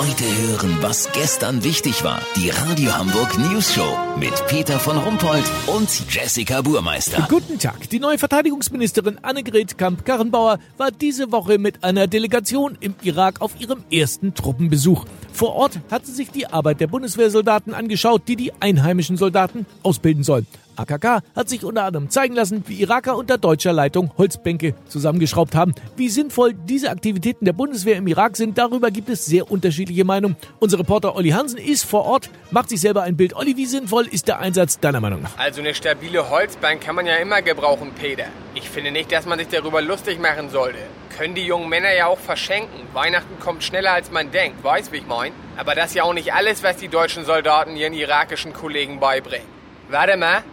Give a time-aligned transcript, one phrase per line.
[0.00, 2.22] Heute hören, was gestern wichtig war.
[2.34, 7.26] Die Radio Hamburg News Show mit Peter von Rumpold und Jessica Burmeister.
[7.28, 7.86] Guten Tag.
[7.90, 13.84] Die neue Verteidigungsministerin Annegret Kamp-Karrenbauer war diese Woche mit einer Delegation im Irak auf ihrem
[13.92, 15.04] ersten Truppenbesuch.
[15.32, 20.22] Vor Ort hat sie sich die Arbeit der Bundeswehrsoldaten angeschaut, die die einheimischen Soldaten ausbilden
[20.22, 20.46] sollen.
[20.76, 25.74] AKK hat sich unter anderem zeigen lassen, wie Iraker unter deutscher Leitung Holzbänke zusammengeschraubt haben.
[25.96, 30.36] Wie sinnvoll diese Aktivitäten der Bundeswehr im Irak sind, darüber gibt es sehr unterschiedliche Meinungen.
[30.58, 33.36] Unser Reporter Olli Hansen ist vor Ort, macht sich selber ein Bild.
[33.36, 35.36] Olli, wie sinnvoll ist der Einsatz deiner Meinung nach?
[35.38, 38.26] Also eine stabile Holzbank kann man ja immer gebrauchen, Peter.
[38.62, 40.78] Ich finde nicht, dass man sich darüber lustig machen sollte.
[41.16, 42.86] Können die jungen Männer ja auch verschenken.
[42.92, 45.32] Weihnachten kommt schneller als man denkt, weißt wie ich mein?
[45.56, 49.46] Aber das ist ja auch nicht alles, was die deutschen Soldaten ihren irakischen Kollegen beibringen.
[49.88, 50.44] Warte mal,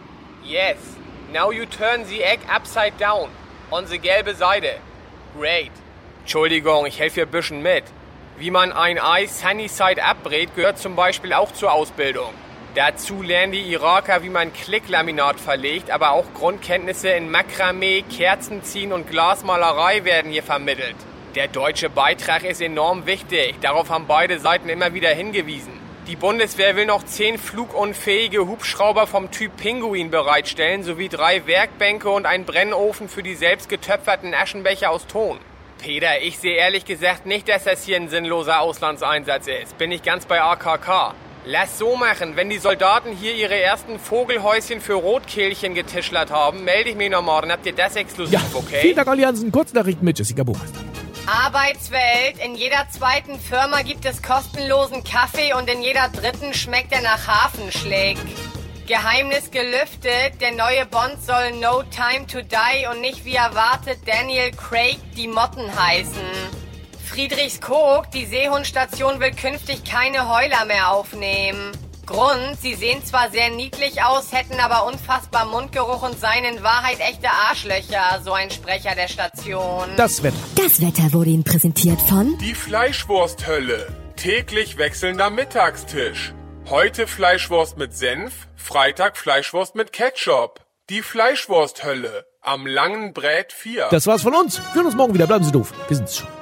[0.43, 0.77] Yes.
[1.33, 3.29] Now you turn the egg upside down.
[3.69, 4.79] On the gelbe Seite.
[5.37, 5.71] Great.
[6.21, 7.83] Entschuldigung, ich helfe ein bisschen mit.
[8.37, 12.33] Wie man ein Ei sunny side abbrät, gehört zum Beispiel auch zur Ausbildung.
[12.75, 19.09] Dazu lernen die Iraker, wie man Klicklaminat verlegt, aber auch Grundkenntnisse in Makramee, Kerzenziehen und
[19.09, 20.95] Glasmalerei werden hier vermittelt.
[21.35, 23.55] Der deutsche Beitrag ist enorm wichtig.
[23.61, 25.73] Darauf haben beide Seiten immer wieder hingewiesen.
[26.07, 32.25] Die Bundeswehr will noch zehn flugunfähige Hubschrauber vom Typ Pinguin bereitstellen, sowie drei Werkbänke und
[32.25, 35.37] einen Brennofen für die selbst getöpferten Aschenbecher aus Ton.
[35.79, 39.77] Peter, ich sehe ehrlich gesagt nicht, dass das hier ein sinnloser Auslandseinsatz ist.
[39.77, 41.13] Bin ich ganz bei AKK.
[41.49, 46.89] Lass so machen, wenn die Soldaten hier ihre ersten Vogelhäuschen für Rotkehlchen getischlert haben, melde
[46.89, 47.53] ich mich noch morgen.
[47.53, 48.79] Habt ihr das exklusiv, Ja, okay?
[48.81, 49.49] vielen Dank, Olli Hansen.
[49.49, 50.77] Kurznachrichten mit Jessica Buchmeister.
[51.25, 52.37] Arbeitswelt.
[52.43, 57.25] In jeder zweiten Firma gibt es kostenlosen Kaffee und in jeder dritten schmeckt er nach
[57.27, 58.17] Hafenschläg.
[58.85, 64.51] Geheimnis gelüftet, der neue Bond soll No Time to Die und nicht wie erwartet Daniel
[64.51, 66.19] Craig die Motten heißen.
[67.07, 71.71] Friedrichskoog, die Seehundstation will künftig keine Heuler mehr aufnehmen.
[72.05, 76.99] Grund, sie sehen zwar sehr niedlich aus, hätten aber unfassbar Mundgeruch und seien in Wahrheit
[76.99, 79.89] echte Arschlöcher, so ein Sprecher der Station.
[79.97, 80.37] Das Wetter.
[80.55, 83.87] Das Wetter wurde Ihnen präsentiert von Die Fleischwursthölle.
[84.15, 86.33] Täglich wechselnder Mittagstisch.
[86.69, 90.61] Heute Fleischwurst mit Senf, Freitag Fleischwurst mit Ketchup.
[90.89, 92.25] Die Fleischwursthölle.
[92.41, 93.87] Am langen Brät 4.
[93.91, 94.59] Das war's von uns.
[94.59, 95.27] Wir hören uns morgen wieder.
[95.27, 95.73] Bleiben Sie doof.
[95.89, 96.36] Wir sind's schon.